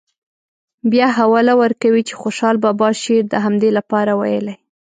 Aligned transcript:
بیا 0.91 1.07
حواله 1.17 1.53
ورکوي 1.61 2.01
چې 2.07 2.15
خوشحال 2.21 2.55
بابا 2.65 2.87
شعر 3.01 3.23
د 3.29 3.33
همدې 3.45 3.69
لپاره 3.77 4.11
ویلی. 4.19 4.55